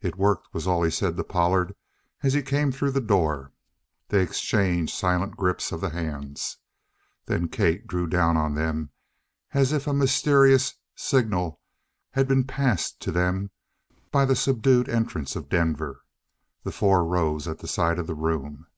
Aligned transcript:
"It 0.00 0.14
worked," 0.14 0.54
was 0.54 0.68
all 0.68 0.84
he 0.84 0.92
said 0.92 1.14
aside 1.14 1.16
to 1.16 1.24
Pollard 1.24 1.74
as 2.22 2.34
he 2.34 2.40
came 2.40 2.70
through 2.70 2.92
the 2.92 3.00
door. 3.00 3.52
They 4.06 4.22
exchanged 4.22 4.94
silent 4.94 5.36
grips 5.36 5.72
of 5.72 5.80
the 5.80 5.88
hands. 5.90 6.58
Then 7.26 7.48
Kate 7.48 7.88
drew 7.88 8.06
down 8.06 8.36
on 8.36 8.54
them; 8.54 8.90
as 9.52 9.72
if 9.72 9.88
a 9.88 9.92
mysterious; 9.92 10.74
signal 10.94 11.60
had 12.10 12.28
been 12.28 12.44
passed 12.44 13.00
to 13.00 13.10
them 13.10 13.50
by 14.12 14.24
the 14.24 14.36
subdued 14.36 14.88
entrance 14.88 15.34
of 15.34 15.48
Denver, 15.48 16.04
the 16.62 16.70
four 16.70 17.04
rose 17.04 17.48
at 17.48 17.58
the 17.58 17.66
side 17.66 17.98
of 17.98 18.06
the 18.06 18.14
room. 18.14 18.68